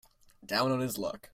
[0.45, 1.29] Down on his luck.